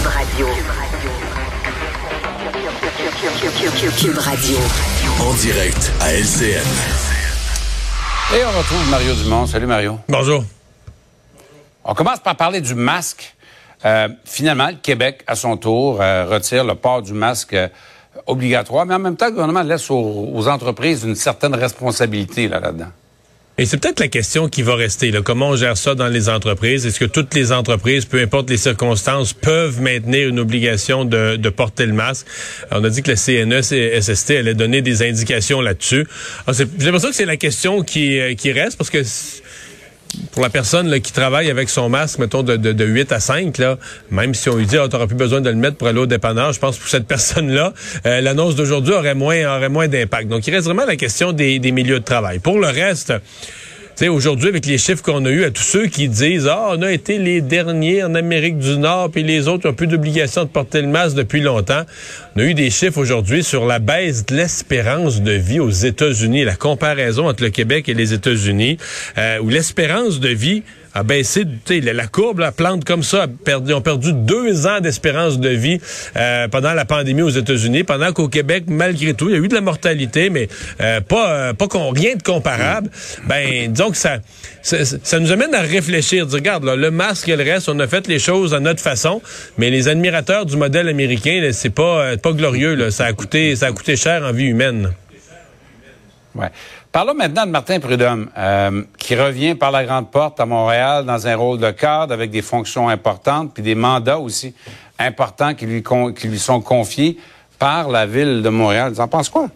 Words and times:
Cube 0.00 0.08
Radio. 0.08 0.46
Cube 3.98 4.16
Radio. 4.16 4.56
En 5.20 5.34
direct 5.34 5.92
à 6.00 6.14
LCN. 6.14 6.64
Et 8.34 8.44
on 8.46 8.58
retrouve 8.58 8.90
Mario 8.90 9.12
Dumont. 9.14 9.46
Salut 9.46 9.66
Mario. 9.66 9.98
Bonjour. 10.08 10.42
On 11.84 11.92
commence 11.92 12.20
par 12.20 12.34
parler 12.36 12.62
du 12.62 12.74
masque. 12.74 13.34
Euh, 13.84 14.08
finalement, 14.24 14.68
le 14.68 14.76
Québec, 14.76 15.22
à 15.26 15.34
son 15.34 15.58
tour, 15.58 16.00
euh, 16.00 16.24
retire 16.24 16.64
le 16.64 16.76
port 16.76 17.02
du 17.02 17.12
masque 17.12 17.52
euh, 17.52 17.68
obligatoire, 18.26 18.86
mais 18.86 18.94
en 18.94 19.00
même 19.00 19.16
temps, 19.16 19.26
le 19.26 19.32
gouvernement 19.32 19.62
laisse 19.62 19.90
aux, 19.90 20.30
aux 20.32 20.48
entreprises 20.48 21.04
une 21.04 21.14
certaine 21.14 21.54
responsabilité 21.54 22.48
là, 22.48 22.58
là-dedans. 22.58 22.92
Et 23.60 23.66
c'est 23.66 23.76
peut-être 23.76 24.00
la 24.00 24.08
question 24.08 24.48
qui 24.48 24.62
va 24.62 24.74
rester. 24.74 25.10
Là. 25.10 25.20
Comment 25.20 25.50
on 25.50 25.56
gère 25.56 25.76
ça 25.76 25.94
dans 25.94 26.08
les 26.08 26.30
entreprises? 26.30 26.86
Est-ce 26.86 26.98
que 26.98 27.04
toutes 27.04 27.34
les 27.34 27.52
entreprises, 27.52 28.06
peu 28.06 28.18
importe 28.18 28.48
les 28.48 28.56
circonstances, 28.56 29.34
peuvent 29.34 29.82
maintenir 29.82 30.28
une 30.30 30.38
obligation 30.40 31.04
de, 31.04 31.36
de 31.36 31.48
porter 31.50 31.84
le 31.84 31.92
masque? 31.92 32.24
On 32.70 32.82
a 32.82 32.88
dit 32.88 33.02
que 33.02 33.10
le 33.10 33.16
CNE 33.18 33.60
et 33.74 34.00
SST 34.00 34.30
allaient 34.30 34.54
donner 34.54 34.80
des 34.80 35.02
indications 35.02 35.60
là-dessus. 35.60 36.06
C'est- 36.54 36.68
J'ai 36.78 36.86
l'impression 36.86 37.10
que 37.10 37.14
c'est 37.14 37.26
la 37.26 37.36
question 37.36 37.82
qui, 37.82 38.18
euh, 38.18 38.34
qui 38.34 38.50
reste 38.50 38.78
parce 38.78 38.88
que 38.88 39.02
pour 40.32 40.42
la 40.42 40.50
personne 40.50 41.00
qui 41.00 41.12
travaille 41.12 41.50
avec 41.50 41.68
son 41.68 41.88
masque, 41.88 42.18
mettons, 42.18 42.42
de, 42.42 42.56
de, 42.56 42.72
de 42.72 42.84
8 42.84 43.12
à 43.12 43.20
5, 43.20 43.58
là, 43.58 43.78
même 44.10 44.34
si 44.34 44.48
on 44.48 44.56
lui 44.56 44.66
dit, 44.66 44.76
ah, 44.78 44.88
t'auras 44.88 45.06
plus 45.06 45.16
besoin 45.16 45.40
de 45.40 45.50
le 45.50 45.56
mettre 45.56 45.76
pour 45.76 45.88
aller 45.88 45.98
au 45.98 46.06
dépanneur, 46.06 46.52
je 46.52 46.60
pense 46.60 46.76
que 46.76 46.82
pour 46.82 46.90
cette 46.90 47.06
personne-là, 47.08 47.72
euh, 48.06 48.20
l'annonce 48.20 48.54
d'aujourd'hui 48.54 48.94
aurait 48.94 49.14
moins, 49.14 49.56
aurait 49.56 49.68
moins 49.68 49.88
d'impact. 49.88 50.28
Donc, 50.28 50.46
il 50.46 50.54
reste 50.54 50.66
vraiment 50.66 50.84
la 50.84 50.96
question 50.96 51.32
des, 51.32 51.58
milieux 51.70 52.00
de 52.00 52.04
travail. 52.04 52.38
Pour 52.38 52.58
le 52.58 52.68
reste, 52.68 53.12
aujourd'hui, 54.08 54.48
avec 54.48 54.66
les 54.66 54.78
chiffres 54.78 55.02
qu'on 55.02 55.24
a 55.24 55.30
eus, 55.30 55.44
à 55.44 55.50
tous 55.50 55.62
ceux 55.62 55.86
qui 55.86 56.08
disent 56.08 56.48
Ah, 56.48 56.68
on 56.70 56.82
a 56.82 56.90
été 56.90 57.18
les 57.18 57.40
derniers 57.40 58.02
en 58.02 58.14
Amérique 58.14 58.58
du 58.58 58.78
Nord, 58.78 59.10
puis 59.10 59.22
les 59.22 59.48
autres 59.48 59.68
ont 59.68 59.74
plus 59.74 59.86
d'obligation 59.86 60.44
de 60.44 60.48
porter 60.48 60.80
le 60.80 60.88
masque 60.88 61.16
depuis 61.16 61.40
longtemps. 61.40 61.82
On 62.36 62.40
a 62.40 62.44
eu 62.44 62.54
des 62.54 62.70
chiffres 62.70 62.98
aujourd'hui 62.98 63.44
sur 63.44 63.66
la 63.66 63.78
baisse 63.78 64.24
de 64.26 64.36
l'espérance 64.36 65.20
de 65.20 65.32
vie 65.32 65.60
aux 65.60 65.70
États-Unis, 65.70 66.44
la 66.44 66.56
comparaison 66.56 67.28
entre 67.28 67.42
le 67.42 67.50
Québec 67.50 67.88
et 67.88 67.94
les 67.94 68.14
États-Unis, 68.14 68.78
euh, 69.18 69.38
où 69.40 69.48
l'espérance 69.48 70.20
de 70.20 70.28
vie 70.28 70.62
a 70.94 71.02
baissé, 71.02 71.44
la, 71.68 71.92
la 71.92 72.06
courbe, 72.06 72.40
la 72.40 72.52
plante 72.52 72.84
comme 72.84 73.02
ça, 73.02 73.22
a 73.22 73.28
perdu, 73.28 73.72
ont 73.72 73.80
perdu 73.80 74.12
deux 74.12 74.66
ans 74.66 74.80
d'espérance 74.80 75.38
de 75.38 75.48
vie 75.48 75.80
euh, 76.16 76.48
pendant 76.48 76.74
la 76.74 76.84
pandémie 76.84 77.22
aux 77.22 77.30
États-Unis, 77.30 77.84
pendant 77.84 78.12
qu'au 78.12 78.28
Québec, 78.28 78.64
malgré 78.68 79.14
tout, 79.14 79.28
il 79.28 79.32
y 79.32 79.38
a 79.38 79.38
eu 79.38 79.48
de 79.48 79.54
la 79.54 79.60
mortalité, 79.60 80.30
mais 80.30 80.48
euh, 80.80 81.00
pas, 81.00 81.52
euh, 81.52 81.52
rien 81.92 82.16
de 82.16 82.22
comparable. 82.22 82.90
Ben, 83.26 83.70
disons 83.72 83.90
que 83.90 83.96
ça, 83.96 85.18
nous 85.18 85.32
amène 85.32 85.54
à 85.54 85.60
réfléchir. 85.60 86.26
Dire, 86.26 86.38
regarde, 86.38 86.64
le 86.64 86.90
masque 86.90 87.28
et 87.28 87.36
le 87.36 87.44
reste, 87.44 87.68
on 87.68 87.78
a 87.78 87.86
fait 87.86 88.06
les 88.08 88.18
choses 88.18 88.54
à 88.54 88.60
notre 88.60 88.80
façon, 88.80 89.22
mais 89.58 89.70
les 89.70 89.88
admirateurs 89.88 90.46
du 90.46 90.56
modèle 90.56 90.88
américain, 90.88 91.50
c'est 91.52 91.70
pas, 91.70 92.16
pas 92.16 92.32
glorieux. 92.32 92.74
Là. 92.74 92.90
Ça 92.90 93.06
a 93.06 93.12
coûté, 93.12 93.54
ça 93.56 93.66
a 93.66 93.72
coûté 93.72 93.96
cher 93.96 94.22
en 94.24 94.32
vie 94.32 94.46
humaine. 94.46 94.92
Ouais. 96.34 96.48
Parlons 96.92 97.14
maintenant 97.14 97.46
de 97.46 97.52
Martin 97.52 97.78
Prudhomme, 97.78 98.30
euh, 98.36 98.82
qui 98.98 99.14
revient 99.14 99.54
par 99.54 99.70
la 99.70 99.84
grande 99.84 100.10
porte 100.10 100.40
à 100.40 100.46
Montréal 100.46 101.06
dans 101.06 101.24
un 101.24 101.36
rôle 101.36 101.60
de 101.60 101.70
cadre 101.70 102.12
avec 102.12 102.32
des 102.32 102.42
fonctions 102.42 102.88
importantes, 102.88 103.54
puis 103.54 103.62
des 103.62 103.76
mandats 103.76 104.18
aussi 104.18 104.52
importants 104.98 105.54
qui 105.54 105.66
lui, 105.66 105.84
qui 105.84 106.26
lui 106.26 106.38
sont 106.40 106.60
confiés 106.60 107.16
par 107.60 107.90
la 107.90 108.06
ville 108.06 108.42
de 108.42 108.48
Montréal. 108.48 108.92
Tu 108.92 109.00
en 109.00 109.06
penses 109.06 109.28
quoi? 109.28 109.46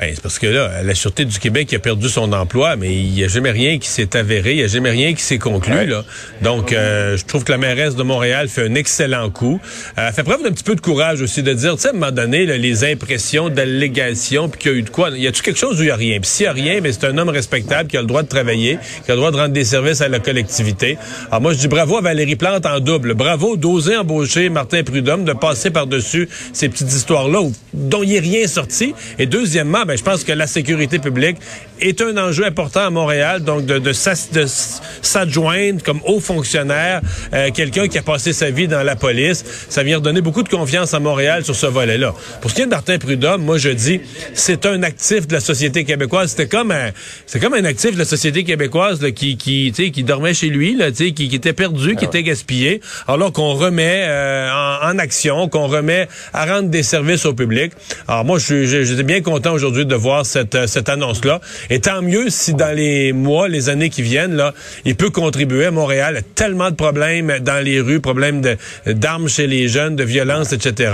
Ben, 0.00 0.12
c'est 0.14 0.22
parce 0.22 0.38
que 0.38 0.46
là, 0.46 0.82
la 0.84 0.94
Sûreté 0.94 1.24
du 1.24 1.40
Québec 1.40 1.74
a 1.74 1.80
perdu 1.80 2.08
son 2.08 2.32
emploi, 2.32 2.76
mais 2.76 2.94
il 2.94 3.10
n'y 3.10 3.24
a 3.24 3.28
jamais 3.28 3.50
rien 3.50 3.80
qui 3.80 3.88
s'est 3.88 4.16
avéré, 4.16 4.52
il 4.52 4.56
n'y 4.58 4.62
a 4.62 4.68
jamais 4.68 4.90
rien 4.90 5.12
qui 5.12 5.22
s'est 5.22 5.38
conclu. 5.38 5.74
Ouais. 5.74 5.86
Là. 5.86 6.04
Donc, 6.40 6.72
euh, 6.72 7.16
je 7.16 7.24
trouve 7.24 7.42
que 7.42 7.50
la 7.50 7.58
mairesse 7.58 7.96
de 7.96 8.04
Montréal 8.04 8.48
fait 8.48 8.68
un 8.68 8.76
excellent 8.76 9.28
coup. 9.30 9.60
Euh, 9.98 10.06
elle 10.06 10.14
fait 10.14 10.22
preuve 10.22 10.44
d'un 10.44 10.52
petit 10.52 10.62
peu 10.62 10.76
de 10.76 10.80
courage 10.80 11.20
aussi, 11.20 11.42
de 11.42 11.52
dire, 11.52 11.74
tu 11.74 11.82
sais, 11.82 11.88
à 11.88 11.90
un 11.90 11.94
moment 11.94 12.12
donné, 12.12 12.46
là, 12.46 12.56
les 12.56 12.84
impressions 12.84 13.48
d'allégations, 13.48 14.48
puis 14.48 14.60
qu'il 14.60 14.70
y 14.70 14.74
a 14.74 14.78
eu 14.78 14.82
de 14.82 14.90
quoi. 14.90 15.10
Y 15.10 15.26
a-tu 15.26 15.42
quelque 15.42 15.58
chose 15.58 15.80
où 15.80 15.82
il 15.82 15.86
n'y 15.86 15.90
a 15.90 15.96
rien? 15.96 16.20
Puis 16.20 16.30
s'il 16.30 16.44
n'y 16.44 16.50
a 16.50 16.52
rien, 16.52 16.80
mais 16.80 16.92
c'est 16.92 17.04
un 17.04 17.18
homme 17.18 17.30
respectable 17.30 17.90
qui 17.90 17.96
a 17.96 18.00
le 18.00 18.06
droit 18.06 18.22
de 18.22 18.28
travailler, 18.28 18.78
qui 19.04 19.10
a 19.10 19.14
le 19.14 19.20
droit 19.20 19.32
de 19.32 19.36
rendre 19.36 19.52
des 19.52 19.64
services 19.64 20.00
à 20.00 20.08
la 20.08 20.20
collectivité. 20.20 20.96
Alors 21.28 21.40
moi, 21.40 21.54
je 21.54 21.58
dis 21.58 21.68
bravo 21.68 21.96
à 21.96 22.02
Valérie 22.02 22.36
Plante 22.36 22.66
en 22.66 22.78
double. 22.78 23.14
Bravo 23.14 23.56
d'oser 23.56 23.96
embaucher 23.96 24.48
Martin 24.48 24.84
Prudhomme, 24.84 25.24
de 25.24 25.32
passer 25.32 25.70
par-dessus 25.70 26.28
ces 26.52 26.68
petites 26.68 26.92
histoires-là 26.92 27.48
dont 27.74 28.04
il 28.04 28.10
n'est 28.10 28.20
rien 28.20 28.46
sorti. 28.46 28.94
Et 29.18 29.26
deuxièmement, 29.26 29.84
ben, 29.88 29.96
je 29.96 30.02
pense 30.02 30.22
que 30.22 30.32
la 30.32 30.46
sécurité 30.46 30.98
publique 30.98 31.38
est 31.80 32.02
un 32.02 32.14
enjeu 32.18 32.44
important 32.44 32.80
à 32.80 32.90
Montréal, 32.90 33.42
donc 33.42 33.64
de, 33.64 33.92
s'adjoindre 33.94 35.82
comme 35.82 36.00
haut 36.04 36.20
fonctionnaire, 36.20 37.00
euh, 37.32 37.48
quelqu'un 37.54 37.88
qui 37.88 37.96
a 37.96 38.02
passé 38.02 38.34
sa 38.34 38.50
vie 38.50 38.68
dans 38.68 38.82
la 38.82 38.96
police, 38.96 39.42
ça 39.70 39.82
vient 39.82 39.96
redonner 39.96 40.20
beaucoup 40.20 40.42
de 40.42 40.48
confiance 40.50 40.92
à 40.92 41.00
Montréal 41.00 41.42
sur 41.42 41.54
ce 41.54 41.64
volet-là. 41.64 42.14
Pour 42.42 42.50
ce 42.50 42.56
qui 42.56 42.60
est 42.62 42.66
de 42.66 42.70
Martin 42.70 42.98
Prudhomme, 42.98 43.42
moi 43.42 43.56
je 43.56 43.70
dis, 43.70 44.02
c'est 44.34 44.66
un 44.66 44.82
actif 44.82 45.26
de 45.26 45.32
la 45.32 45.40
société 45.40 45.84
québécoise. 45.84 46.30
C'était 46.32 46.48
comme 46.48 46.70
un, 46.70 46.90
c'est 47.24 47.40
comme 47.40 47.54
un 47.54 47.64
actif 47.64 47.92
de 47.94 47.98
la 47.98 48.04
société 48.04 48.44
québécoise 48.44 49.00
là, 49.00 49.10
qui, 49.10 49.38
qui, 49.38 50.02
dormait 50.02 50.34
chez 50.34 50.48
lui, 50.48 50.76
là, 50.76 50.90
qui, 50.90 51.14
qui 51.14 51.34
était 51.34 51.54
perdu, 51.54 51.96
qui 51.96 52.04
était 52.04 52.22
gaspillé. 52.22 52.82
Alors 53.06 53.32
qu'on 53.32 53.54
remet 53.54 54.04
euh, 54.06 54.50
en, 54.50 54.90
en 54.90 54.98
action, 54.98 55.48
qu'on 55.48 55.66
remet 55.66 56.08
à 56.34 56.44
rendre 56.44 56.68
des 56.68 56.82
services 56.82 57.24
au 57.24 57.32
public. 57.32 57.72
Alors 58.06 58.26
moi, 58.26 58.38
j'étais 58.38 59.02
bien 59.02 59.22
content 59.22 59.54
aujourd'hui 59.54 59.77
de 59.84 59.94
voir 59.94 60.26
cette, 60.26 60.54
euh, 60.54 60.66
cette 60.66 60.88
annonce-là. 60.88 61.40
Et 61.70 61.80
tant 61.80 62.02
mieux 62.02 62.30
si 62.30 62.54
dans 62.54 62.74
les 62.74 63.12
mois, 63.12 63.48
les 63.48 63.68
années 63.68 63.90
qui 63.90 64.02
viennent, 64.02 64.36
là, 64.36 64.54
il 64.84 64.96
peut 64.96 65.10
contribuer. 65.10 65.70
Montréal 65.70 66.16
a 66.16 66.22
tellement 66.22 66.70
de 66.70 66.76
problèmes 66.76 67.38
dans 67.40 67.62
les 67.64 67.80
rues, 67.80 68.00
problèmes 68.00 68.42
d'armes 68.86 69.28
chez 69.28 69.46
les 69.46 69.68
jeunes, 69.68 69.96
de 69.96 70.04
violence, 70.04 70.52
etc. 70.52 70.92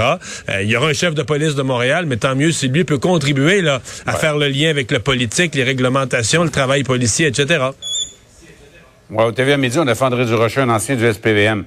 Euh, 0.49 0.63
il 0.63 0.71
y 0.71 0.77
aura 0.77 0.89
un 0.89 0.93
chef 0.93 1.15
de 1.15 1.23
police 1.23 1.55
de 1.55 1.63
Montréal, 1.63 2.07
mais 2.07 2.17
tant 2.17 2.35
mieux 2.35 2.53
si 2.53 2.69
lui 2.69 2.85
peut 2.85 2.99
contribuer 2.99 3.63
là, 3.63 3.81
à 4.07 4.15
faire 4.15 4.37
le 4.37 4.49
lien 4.49 4.71
avec 4.71 4.91
la 4.91 5.01
politique, 5.01 5.55
les 5.55 5.65
réglementations, 5.65 6.45
le 6.45 6.51
travail 6.51 6.83
policier, 6.83 7.27
etc. 7.27 7.65
Ouais, 9.11 9.25
au 9.25 9.33
TVA 9.33 9.57
Midi, 9.57 9.79
on 9.79 9.87
a 9.87 9.95
fait 9.95 10.05
André 10.05 10.25
Durocher, 10.25 10.63
un 10.63 10.71
ancien 10.71 10.97
du 10.97 11.13
SPVM. 11.13 11.65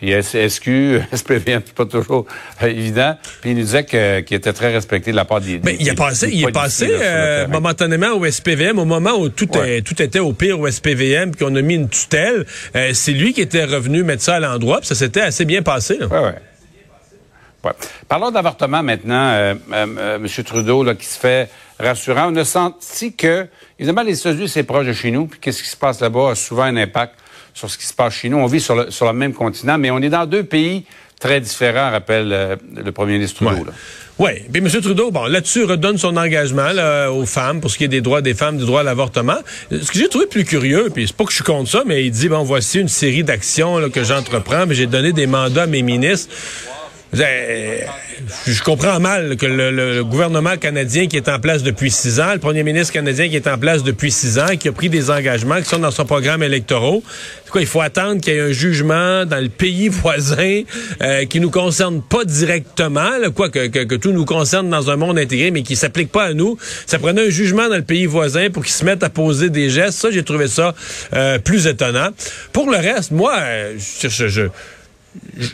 Puis 0.00 0.12
SQ, 0.22 1.02
SPVM, 1.12 1.60
c'est 1.66 1.74
pas 1.74 1.84
toujours 1.84 2.24
euh, 2.62 2.66
évident. 2.66 3.16
Puis 3.42 3.50
il 3.50 3.56
nous 3.56 3.62
disait 3.62 3.84
qu'il 3.84 4.34
était 4.36 4.52
très 4.54 4.72
respecté 4.72 5.10
de 5.10 5.16
la 5.16 5.24
part 5.26 5.40
des. 5.40 5.60
Mais 5.62 5.76
il 5.78 5.88
est 5.88 5.94
passé, 5.94 6.30
il 6.32 6.42
est 6.42 6.52
passé 6.52 6.88
euh, 6.90 7.46
momentanément 7.48 8.12
au 8.14 8.24
SPVM, 8.24 8.78
au 8.78 8.84
moment 8.86 9.12
où 9.18 9.28
tout, 9.28 9.48
Ouais. 9.58 9.78
est- 9.78 9.82
tout 9.82 10.00
était 10.00 10.18
au 10.20 10.32
pire 10.32 10.58
au 10.58 10.66
SPVM, 10.66 11.32
puis 11.32 11.44
qu'on 11.44 11.54
a 11.54 11.60
mis 11.62 11.74
une 11.74 11.88
tutelle. 11.88 12.46
euh, 12.76 12.90
c'est 12.94 13.12
lui 13.12 13.32
qui 13.34 13.42
était 13.42 13.64
revenu 13.64 14.02
mettre 14.02 14.22
ça 14.22 14.36
à 14.36 14.40
l'endroit, 14.40 14.78
puis 14.78 14.86
ça 14.88 14.94
s'était 14.94 15.20
assez 15.20 15.44
bien 15.44 15.62
passé. 15.62 15.98
là. 15.98 16.06
Ouais, 16.06 16.18
ouais. 16.20 16.34
Parlons 18.08 18.30
d'avortement 18.30 18.82
maintenant, 18.82 19.28
euh, 19.32 19.54
euh, 19.72 19.86
euh, 19.98 20.16
M. 20.16 20.44
Trudeau, 20.44 20.82
là, 20.82 20.94
qui 20.94 21.04
se 21.04 21.18
fait 21.18 21.50
rassurant. 21.78 22.32
On 22.32 22.36
a 22.36 22.44
senti 22.46 23.12
que, 23.14 23.46
évidemment, 23.78 24.02
les 24.02 24.18
États-Unis, 24.18 24.48
c'est 24.48 24.62
proche 24.62 24.86
de 24.86 24.94
chez 24.94 25.10
nous, 25.10 25.26
puis 25.26 25.38
qu'est-ce 25.40 25.62
qui 25.62 25.68
se 25.68 25.76
passe 25.76 26.00
là-bas 26.00 26.30
a 26.30 26.34
souvent 26.34 26.62
un 26.62 26.76
impact 26.78 27.14
sur 27.54 27.70
ce 27.70 27.78
qui 27.78 27.86
se 27.86 27.94
passe 27.94 28.14
chez 28.14 28.28
nous. 28.28 28.38
On 28.38 28.46
vit 28.46 28.60
sur 28.60 28.74
le, 28.74 28.90
sur 28.90 29.06
le 29.06 29.12
même 29.12 29.32
continent, 29.32 29.78
mais 29.78 29.90
on 29.90 29.98
est 29.98 30.08
dans 30.08 30.26
deux 30.26 30.44
pays 30.44 30.84
très 31.18 31.40
différents, 31.40 31.90
rappelle 31.90 32.32
euh, 32.32 32.56
le 32.74 32.92
premier 32.92 33.14
ministre 33.14 33.44
Trudeau. 33.44 33.64
Ouais. 33.64 33.72
Oui. 34.18 34.30
Puis 34.52 34.62
M. 34.62 34.82
Trudeau, 34.82 35.10
bon, 35.10 35.24
là-dessus, 35.26 35.64
redonne 35.64 35.96
son 35.96 36.16
engagement 36.16 36.72
là, 36.72 37.10
aux 37.10 37.24
femmes 37.24 37.60
pour 37.60 37.70
ce 37.70 37.78
qui 37.78 37.84
est 37.84 37.88
des 37.88 38.02
droits 38.02 38.20
des 38.20 38.34
femmes, 38.34 38.58
du 38.58 38.66
droit 38.66 38.80
à 38.80 38.82
l'avortement. 38.82 39.38
Ce 39.70 39.90
que 39.90 39.98
j'ai 39.98 40.08
trouvé 40.08 40.26
plus 40.26 40.44
curieux, 40.44 40.90
puis 40.92 41.06
c'est 41.06 41.16
pas 41.16 41.24
que 41.24 41.30
je 41.30 41.36
suis 41.36 41.44
contre 41.44 41.70
ça, 41.70 41.84
mais 41.86 42.04
il 42.04 42.10
dit, 42.10 42.28
bon, 42.28 42.42
voici 42.42 42.80
une 42.80 42.88
série 42.88 43.24
d'actions 43.24 43.88
que 43.88 44.04
j'entreprends, 44.04 44.66
mais 44.66 44.74
j'ai 44.74 44.86
donné 44.86 45.12
des 45.12 45.26
mandats 45.26 45.62
à 45.62 45.66
mes 45.66 45.80
ministres. 45.80 46.34
Euh, 47.18 47.80
Je 48.46 48.62
comprends 48.62 49.00
mal 49.00 49.36
que 49.36 49.46
le, 49.46 50.04
gouvernement 50.04 50.56
canadien 50.56 51.06
qui 51.08 51.16
est 51.16 51.28
en 51.28 51.40
place 51.40 51.62
depuis 51.64 51.90
six 51.90 52.20
ans, 52.20 52.32
le 52.34 52.38
premier 52.38 52.62
ministre 52.62 52.92
canadien 52.92 53.28
qui 53.28 53.36
est 53.36 53.48
en 53.48 53.58
place 53.58 53.82
depuis 53.82 54.12
six 54.12 54.38
ans, 54.38 54.56
qui 54.58 54.68
a 54.68 54.72
pris 54.72 54.88
des 54.88 55.10
engagements 55.10 55.56
qui 55.58 55.64
sont 55.68 55.78
dans 55.80 55.90
son 55.90 56.04
programme 56.04 56.42
électoral, 56.44 57.00
quoi, 57.50 57.60
il 57.60 57.66
faut 57.66 57.80
attendre 57.80 58.20
qu'il 58.20 58.34
y 58.34 58.36
ait 58.36 58.40
un 58.40 58.52
jugement 58.52 59.24
dans 59.26 59.42
le 59.42 59.48
pays 59.48 59.88
voisin 60.02 60.62
euh, 61.02 61.24
qui 61.26 61.40
nous 61.40 61.50
concerne 61.50 62.00
pas 62.00 62.24
directement, 62.24 63.10
quoi 63.34 63.48
que 63.50 63.96
tout 63.96 64.12
nous 64.12 64.24
concerne 64.24 64.70
dans 64.70 64.88
un 64.90 64.96
monde 64.96 65.18
intégré, 65.18 65.50
mais 65.50 65.62
qui 65.62 65.74
s'applique 65.74 66.12
pas 66.12 66.26
à 66.26 66.32
nous. 66.34 66.58
Ça 66.86 66.98
prenait 67.00 67.26
un 67.26 67.30
jugement 67.30 67.68
dans 67.68 67.76
le 67.76 67.82
pays 67.82 68.06
voisin 68.06 68.50
pour 68.50 68.62
qu'ils 68.64 68.74
se 68.74 68.84
mettent 68.84 69.02
à 69.02 69.10
poser 69.10 69.50
des 69.50 69.68
gestes. 69.68 69.98
Ça, 69.98 70.10
j'ai 70.12 70.22
trouvé 70.22 70.46
ça 70.46 70.74
euh, 71.14 71.38
plus 71.40 71.66
étonnant. 71.66 72.10
Pour 72.52 72.70
le 72.70 72.76
reste, 72.76 73.10
moi, 73.10 73.34
euh, 73.36 73.74
je, 74.00 74.08
je- 74.08 74.28
je- 74.28 74.42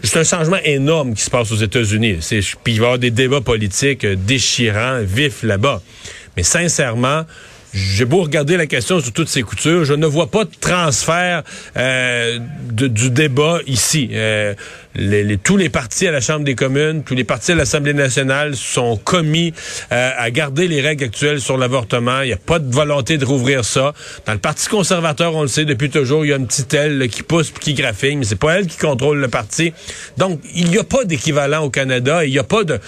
c'est 0.03 0.19
un 0.19 0.25
changement 0.25 0.59
énorme 0.65 1.15
qui 1.15 1.23
se 1.23 1.31
passe 1.31 1.51
aux 1.53 1.57
États-Unis. 1.57 2.19
Puis 2.65 2.75
il 2.75 2.81
va 2.81 2.85
y 2.85 2.87
avoir 2.87 2.99
des 2.99 3.11
débats 3.11 3.41
politiques 3.41 4.05
euh, 4.05 4.17
déchirants, 4.17 5.01
vifs 5.03 5.43
là-bas. 5.43 5.83
Mais 6.37 6.43
sincèrement, 6.43 7.25
j'ai 7.73 8.05
beau 8.05 8.23
regarder 8.23 8.57
la 8.57 8.67
question 8.67 9.01
sous 9.01 9.11
toutes 9.11 9.29
ses 9.29 9.43
coutures, 9.43 9.85
je 9.85 9.95
ne 9.95 10.07
vois 10.07 10.31
pas 10.31 10.45
de 10.45 10.51
transfert 10.61 11.43
euh, 11.77 12.39
du 12.71 13.11
débat 13.11 13.59
ici. 13.67 14.09
Euh, 14.13 14.55
les, 14.97 15.37
tous 15.39 15.57
les 15.57 15.69
partis 15.69 16.07
à 16.07 16.11
la 16.11 16.21
Chambre 16.21 16.45
des 16.45 16.55
communes, 16.55 17.03
tous 17.05 17.15
les 17.15 17.25
partis 17.25 17.53
à 17.53 17.55
l'Assemblée 17.55 17.95
nationale 17.95 18.57
sont 18.57 18.97
commis 18.97 19.53
euh, 19.93 20.11
à 20.17 20.31
garder 20.31 20.69
les 20.69 20.81
règles 20.81 21.05
actuelles 21.05 21.41
sur 21.41 21.57
l'avortement. 21.57 22.23
Il 22.23 22.29
n'y 22.29 22.33
a 22.33 22.39
pas 22.39 22.59
de 22.59 22.73
volonté 22.73 23.19
de 23.19 23.25
rouvrir 23.25 23.65
ça. 23.65 23.93
Dans 24.27 24.33
le 24.33 24.39
Parti 24.39 24.69
conservateur, 24.69 25.35
on 25.35 25.43
le 25.43 25.49
sait 25.49 25.65
depuis 25.65 25.91
toujours, 25.91 26.25
il 26.25 26.29
y 26.29 26.33
a 26.33 26.37
une 26.37 26.47
petite 26.47 26.73
aile 26.75 27.09
qui 27.09 27.23
pousse 27.23 27.51
puis 27.51 27.63
qui 27.63 27.75
graphigne, 27.75 28.19
mais 28.19 28.25
c'est 28.25 28.37
pas 28.37 28.59
elle 28.59 28.67
qui 28.67 28.79
contrôle 28.79 29.19
le 29.19 29.29
parti. 29.29 29.73
Donc, 30.17 30.41
il 30.55 30.69
n'y 30.69 30.79
a 30.79 30.85
pas 30.85 31.05
d'équivalent 31.05 31.65
au 31.65 31.71
Canada. 31.71 32.25
Il 32.25 32.31
n'y 32.31 32.39
a 32.39 32.45
pas 32.45 32.65
de... 32.65 32.79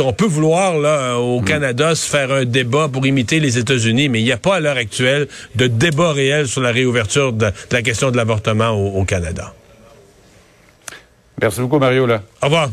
On 0.00 0.12
peut 0.12 0.26
vouloir, 0.26 0.78
là, 0.78 1.16
au 1.18 1.40
mm. 1.40 1.44
Canada, 1.44 1.94
se 1.94 2.08
faire 2.08 2.32
un 2.32 2.44
débat 2.44 2.88
pour 2.88 3.06
imiter 3.06 3.40
les 3.40 3.58
États-Unis, 3.58 4.08
mais 4.08 4.20
il 4.20 4.24
n'y 4.24 4.32
a 4.32 4.38
pas 4.38 4.56
à 4.56 4.60
l'heure 4.60 4.76
actuelle 4.76 5.28
de 5.54 5.66
débat 5.66 6.12
réel 6.12 6.46
sur 6.46 6.60
la 6.60 6.70
réouverture 6.70 7.32
de, 7.32 7.50
la 7.70 7.82
question 7.82 8.10
de 8.10 8.16
l'avortement 8.16 8.70
au, 8.70 9.04
Canada. 9.04 9.54
Merci 11.40 11.60
beaucoup, 11.60 11.78
Mario. 11.78 12.06
Là. 12.06 12.22
Au 12.42 12.46
revoir. 12.46 12.70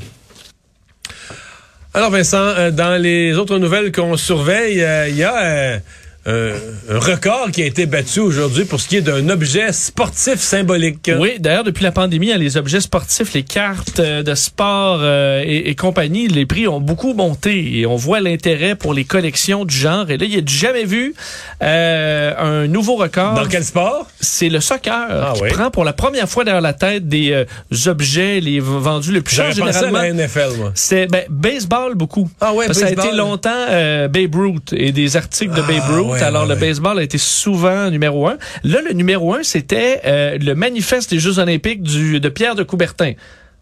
Alors, 1.93 2.09
Vincent, 2.09 2.37
euh, 2.37 2.71
dans 2.71 3.01
les 3.01 3.37
autres 3.37 3.57
nouvelles 3.57 3.91
qu'on 3.91 4.17
surveille, 4.17 4.81
euh, 4.81 5.07
il 5.07 5.15
y 5.15 5.23
a... 5.23 5.79
Euh, 6.27 6.57
un 6.89 6.97
record 6.97 7.51
qui 7.51 7.61
a 7.61 7.67
été 7.67 7.85
battu 7.85 8.19
aujourd'hui 8.19 8.65
pour 8.65 8.81
ce 8.81 8.87
qui 8.87 8.97
est 8.97 9.01
d'un 9.01 9.29
objet 9.29 9.71
sportif 9.71 10.39
symbolique. 10.39 11.11
Oui, 11.19 11.35
d'ailleurs, 11.39 11.63
depuis 11.63 11.83
la 11.83 11.91
pandémie, 11.91 12.31
hein, 12.31 12.37
les 12.39 12.57
objets 12.57 12.81
sportifs, 12.81 13.33
les 13.33 13.43
cartes 13.43 13.99
euh, 13.99 14.23
de 14.23 14.33
sport 14.33 15.01
euh, 15.01 15.43
et, 15.45 15.75
compagnie, 15.75 16.27
les 16.27 16.47
prix 16.47 16.67
ont 16.67 16.81
beaucoup 16.81 17.13
monté 17.13 17.77
et 17.77 17.85
on 17.85 17.95
voit 17.95 18.21
l'intérêt 18.21 18.73
pour 18.73 18.95
les 18.95 19.03
collections 19.03 19.65
du 19.65 19.75
genre. 19.75 20.09
Et 20.09 20.17
là, 20.17 20.25
il 20.25 20.31
n'y 20.31 20.37
a 20.37 20.45
jamais 20.45 20.85
vu 20.85 21.13
un 21.61 22.65
nouveau 22.67 22.95
record. 22.95 23.35
Dans 23.35 23.45
quel 23.45 23.63
sport? 23.63 24.07
C'est 24.19 24.49
le 24.49 24.61
soccer 24.61 25.07
ah 25.09 25.33
qui 25.35 25.53
prend 25.53 25.69
pour 25.69 25.83
la 25.83 25.93
première 25.93 26.27
fois 26.27 26.43
derrière 26.43 26.61
la 26.61 26.73
tête 26.73 27.07
des 27.07 27.45
objets 27.85 28.39
les 28.39 28.59
vendus 28.59 29.11
le 29.11 29.21
plus 29.21 29.35
cher. 29.35 29.51
Généralement, 29.51 29.99
à 29.99 30.07
la 30.07 30.13
NFL, 30.13 30.57
moi. 30.57 30.71
C'est 30.73 31.05
ben, 31.05 31.23
baseball 31.29 31.93
beaucoup. 31.93 32.29
Ah 32.41 32.53
ouais, 32.53 32.73
Ça 32.73 32.87
a 32.87 32.89
été 32.89 33.11
longtemps 33.11 33.67
Babe 34.09 34.35
Ruth 34.35 34.73
et 34.75 34.91
des 34.91 35.17
articles 35.17 35.53
de 35.53 35.61
Babe 35.61 35.83
ah 36.14 36.14
Alors, 36.21 36.45
le 36.45 36.55
baseball 36.55 36.99
a 36.99 37.03
été 37.03 37.17
souvent 37.17 37.89
numéro 37.89 38.27
un. 38.27 38.37
Là, 38.63 38.79
le 38.81 38.93
numéro 38.93 39.33
un, 39.33 39.43
c'était 39.43 40.01
euh, 40.05 40.37
le 40.37 40.55
manifeste 40.55 41.09
des 41.09 41.19
Jeux 41.19 41.39
olympiques 41.39 41.83
du, 41.83 42.19
de 42.19 42.29
Pierre 42.29 42.55
de 42.55 42.63
Coubertin. 42.63 43.13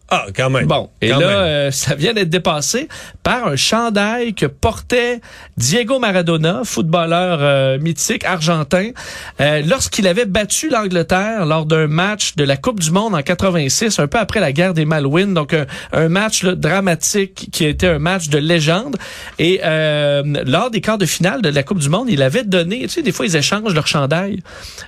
Ah, 0.09 0.25
quand 0.35 0.49
même. 0.49 0.67
Bon, 0.67 0.89
et 1.01 1.09
là, 1.09 1.19
euh, 1.21 1.71
ça 1.71 1.95
vient 1.95 2.13
d'être 2.13 2.29
dépassé 2.29 2.87
par 3.23 3.47
un 3.47 3.55
chandail 3.55 4.33
que 4.33 4.45
portait 4.45 5.21
Diego 5.57 5.97
Maradona, 5.97 6.61
footballeur 6.65 7.39
euh, 7.41 7.79
mythique 7.79 8.23
argentin, 8.25 8.91
euh, 9.39 9.63
lorsqu'il 9.65 10.07
avait 10.07 10.25
battu 10.25 10.69
l'Angleterre 10.69 11.45
lors 11.45 11.65
d'un 11.65 11.87
match 11.87 12.35
de 12.35 12.43
la 12.43 12.57
Coupe 12.57 12.79
du 12.79 12.91
Monde 12.91 13.15
en 13.15 13.21
86, 13.21 13.97
un 13.97 14.07
peu 14.07 14.19
après 14.19 14.39
la 14.39 14.51
guerre 14.51 14.73
des 14.73 14.85
Malouines. 14.85 15.33
Donc, 15.33 15.55
un, 15.93 16.09
match 16.09 16.43
dramatique 16.43 17.49
qui 17.51 17.65
était 17.65 17.87
un 17.87 17.99
match 17.99 18.27
de 18.27 18.37
légende. 18.37 18.97
Et 19.39 19.61
lors 19.63 20.69
des 20.69 20.81
quarts 20.81 20.97
de 20.97 21.05
finale 21.05 21.41
de 21.41 21.49
la 21.49 21.63
Coupe 21.63 21.79
du 21.79 21.89
Monde, 21.89 22.09
il 22.09 22.21
avait 22.21 22.43
donné, 22.43 22.81
tu 22.81 22.89
sais, 22.89 23.01
des 23.01 23.11
fois, 23.11 23.25
ils 23.25 23.35
échangent 23.35 23.73
leur 23.73 23.87
chandail, 23.87 24.41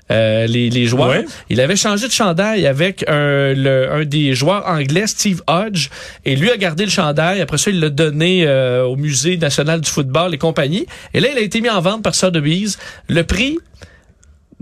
les, 0.10 0.48
les, 0.48 0.86
joueurs. 0.86 1.24
Il 1.50 1.62
avait 1.62 1.78
changé 1.78 2.08
de 2.08 2.12
chandail 2.12 2.68
avec 2.68 3.06
un, 3.08 3.54
le, 3.54 3.92
un 3.92 4.06
des 4.06 4.36
joueurs 4.36 4.68
anglais, 4.68 5.05
Steve 5.08 5.42
Hodge, 5.48 5.90
et 6.24 6.36
lui 6.36 6.52
a 6.52 6.58
gardé 6.58 6.86
le 6.86 6.92
chandail. 6.92 7.42
Après 7.42 7.58
ça, 7.58 7.72
il 7.72 7.80
l'a 7.80 7.90
donné 7.90 8.46
euh, 8.46 8.84
au 8.84 8.96
Musée 8.96 9.38
national 9.38 9.82
du 9.82 9.90
football 9.90 10.34
et 10.34 10.38
compagnie. 10.38 10.86
Et 11.14 11.20
là, 11.20 11.30
il 11.32 11.38
a 11.38 11.42
été 11.42 11.62
mis 11.62 11.70
en 11.70 11.82
vente 11.82 12.04
par 12.04 12.16
Sotheby's. 12.16 12.78
Le 13.08 13.24
prix, 13.24 13.58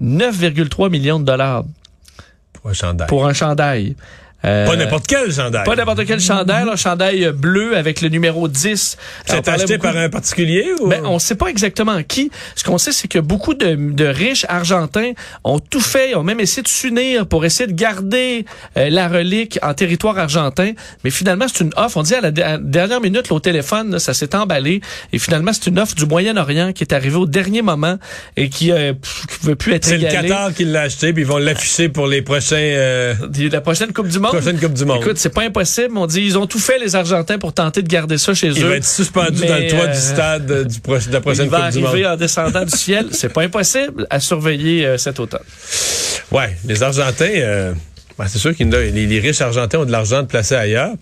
9,3 0.01 0.89
millions 0.89 1.19
de 1.19 1.25
dollars. 1.25 1.63
Pour 2.53 2.69
un 2.69 2.73
chandail. 2.73 3.07
Pour 3.07 3.25
un 3.25 3.33
chandail. 3.33 3.95
Euh, 4.45 4.65
pas 4.65 4.75
n'importe 4.75 5.07
quel 5.07 5.31
chandail. 5.31 5.63
Pas 5.63 5.75
n'importe 5.75 6.05
quel 6.05 6.19
chandail, 6.19 6.67
un 6.69 6.75
chandail 6.75 7.31
bleu 7.31 7.77
avec 7.77 8.01
le 8.01 8.09
numéro 8.09 8.47
10. 8.47 8.97
C'est 9.25 9.47
acheté 9.47 9.77
par 9.77 9.95
un 9.95 10.09
particulier 10.09 10.73
ou? 10.81 10.87
Ben, 10.87 11.05
on 11.05 11.17
sait 11.17 11.35
pas 11.35 11.47
exactement 11.47 12.01
qui. 12.03 12.29
Ce 12.55 12.63
qu'on 12.63 12.77
sait, 12.77 12.91
c'est 12.91 13.07
que 13.07 13.19
beaucoup 13.19 13.53
de, 13.53 13.75
de, 13.75 14.05
riches 14.05 14.45
argentins 14.49 15.13
ont 15.45 15.59
tout 15.59 15.79
fait, 15.79 16.15
ont 16.15 16.23
même 16.23 16.41
essayé 16.41 16.61
de 16.61 16.67
s'unir 16.67 17.25
pour 17.25 17.45
essayer 17.45 17.67
de 17.67 17.75
garder 17.75 18.45
euh, 18.77 18.89
la 18.89 19.07
relique 19.07 19.59
en 19.61 19.73
territoire 19.73 20.17
argentin. 20.17 20.73
Mais 21.03 21.09
finalement, 21.09 21.45
c'est 21.47 21.63
une 21.63 21.73
offre. 21.77 21.97
On 21.97 22.03
dit 22.03 22.15
à 22.15 22.21
la, 22.21 22.31
dernière 22.31 22.99
minute, 22.99 23.29
là, 23.29 23.35
au 23.35 23.39
téléphone, 23.39 23.97
ça 23.99 24.13
s'est 24.13 24.35
emballé. 24.35 24.81
Et 25.13 25.19
finalement, 25.19 25.53
c'est 25.53 25.67
une 25.67 25.79
offre 25.79 25.95
du 25.95 26.05
Moyen-Orient 26.05 26.73
qui 26.73 26.83
est 26.83 26.93
arrivée 26.93 27.17
au 27.17 27.25
dernier 27.25 27.61
moment 27.61 27.97
et 28.35 28.49
qui 28.49 28.71
euh, 28.71 28.93
pouvait 29.39 29.55
plus 29.55 29.73
être 29.73 29.85
C'est 29.85 29.97
le 29.97 30.09
Qatar 30.09 30.53
qui 30.53 30.65
l'a 30.65 30.81
acheté, 30.81 31.13
puis 31.13 31.23
ils 31.23 31.27
vont 31.27 31.37
l'afficher 31.37 31.87
pour 31.87 32.07
les 32.07 32.21
prochains... 32.21 32.55
Euh, 32.57 33.13
la 33.39 33.61
prochaine 33.61 33.93
Coupe 33.93 34.07
du 34.09 34.19
Monde. 34.19 34.32
Coupe 34.41 34.73
du 34.73 34.85
Monde. 34.85 35.01
Écoute, 35.01 35.17
c'est 35.17 35.33
pas 35.33 35.43
impossible. 35.43 35.97
On 35.97 36.07
dit 36.07 36.21
ils 36.21 36.37
ont 36.37 36.47
tout 36.47 36.59
fait 36.59 36.79
les 36.79 36.95
Argentins 36.95 37.37
pour 37.37 37.53
tenter 37.53 37.81
de 37.81 37.87
garder 37.87 38.17
ça 38.17 38.33
chez 38.33 38.49
eux. 38.49 38.57
Il 38.57 38.65
va 38.65 38.75
être 38.75 38.85
suspendu 38.85 39.45
dans 39.45 39.57
le 39.57 39.69
toit 39.69 39.87
du 39.87 39.91
euh, 39.91 39.93
stade 39.93 40.67
du 40.67 40.79
de 40.79 41.13
la 41.13 41.21
prochaine 41.21 41.49
Coupe 41.49 41.59
du 41.59 41.61
Monde. 41.61 41.75
Il 41.75 41.81
va 41.81 41.89
arriver 41.89 42.07
en 42.07 42.15
descendant 42.15 42.65
du 42.65 42.75
ciel. 42.75 43.07
C'est 43.11 43.31
pas 43.31 43.43
impossible 43.43 44.07
à 44.09 44.19
surveiller 44.19 44.85
euh, 44.85 44.97
cet 44.97 45.19
automne. 45.19 45.43
Ouais, 46.31 46.55
les 46.65 46.83
Argentins. 46.83 47.25
Euh, 47.25 47.73
ben, 48.17 48.27
c'est 48.27 48.37
sûr 48.37 48.55
que 48.55 48.63
les, 48.63 48.91
les, 48.91 49.19
riches 49.19 49.41
Argentins 49.41 49.79
ont 49.79 49.85
de 49.85 49.91
l'argent 49.91 50.21
de 50.21 50.27
placer 50.27 50.55
ailleurs. 50.55 50.93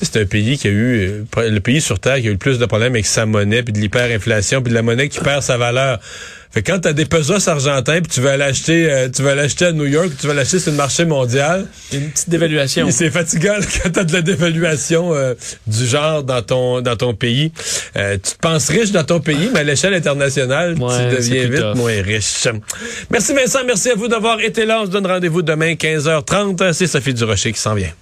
C'est 0.00 0.20
un 0.20 0.26
pays 0.26 0.58
qui 0.58 0.68
a 0.68 0.70
eu 0.70 1.24
le 1.36 1.58
pays 1.58 1.80
sur 1.80 1.98
terre 1.98 2.20
qui 2.20 2.26
a 2.26 2.30
eu 2.30 2.32
le 2.32 2.38
plus 2.38 2.58
de 2.58 2.66
problèmes 2.66 2.92
avec 2.92 3.06
sa 3.06 3.26
monnaie 3.26 3.62
puis 3.62 3.72
de 3.72 3.80
l'hyperinflation 3.80 4.62
puis 4.62 4.70
de 4.70 4.74
la 4.74 4.82
monnaie 4.82 5.08
qui 5.08 5.18
perd 5.18 5.42
sa 5.42 5.56
valeur. 5.56 5.98
Fait 6.50 6.62
que 6.62 6.72
quand 6.72 6.80
t'as 6.80 6.92
des 6.92 7.04
pesos 7.04 7.48
argentins 7.48 8.00
puis 8.00 8.10
tu 8.10 8.20
vas 8.20 8.36
l'acheter, 8.36 8.90
euh, 8.90 9.08
tu 9.08 9.22
vas 9.22 9.34
l'acheter 9.34 9.66
à 9.66 9.72
New 9.72 9.84
York, 9.86 10.10
tu 10.18 10.26
vas 10.26 10.34
l'acheter 10.34 10.58
sur 10.58 10.70
le 10.70 10.76
marché 10.76 11.04
mondial. 11.04 11.66
Une 11.92 12.10
petite 12.10 12.30
dévaluation. 12.30 12.88
C'est 12.90 13.10
fatigant 13.10 13.56
quand 13.82 13.90
t'as 13.90 14.04
de 14.04 14.12
la 14.12 14.22
dévaluation 14.22 15.14
euh, 15.14 15.34
du 15.66 15.86
genre 15.86 16.22
dans 16.22 16.42
ton 16.42 16.80
dans 16.80 16.96
ton 16.96 17.14
pays. 17.14 17.52
Euh, 17.96 18.14
tu 18.14 18.32
te 18.32 18.38
penses 18.40 18.68
riche 18.68 18.92
dans 18.92 19.04
ton 19.04 19.20
pays, 19.20 19.50
mais 19.52 19.60
à 19.60 19.64
l'échelle 19.64 19.94
internationale, 19.94 20.74
tu 20.74 21.16
deviens 21.16 21.48
vite 21.48 21.76
moins 21.76 22.02
riche. 22.02 22.48
Merci 23.10 23.34
Vincent, 23.34 23.60
merci 23.66 23.90
à 23.90 23.94
vous 23.94 24.08
d'avoir 24.08 24.40
été 24.40 24.64
là. 24.64 24.80
On 24.82 24.86
se 24.86 24.90
donne 24.90 25.06
rendez-vous 25.06 25.42
demain 25.42 25.74
15h30. 25.74 26.72
C'est 26.72 26.86
Sophie 26.86 27.14
Durocher 27.14 27.52
qui 27.52 27.60
s'en 27.60 27.74
vient. 27.74 27.92